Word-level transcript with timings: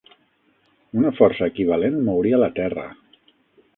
Una 1.01 1.11
força 1.19 1.49
equivalent 1.53 1.99
mouria 2.11 2.41
la 2.45 2.51
Terra. 2.61 2.87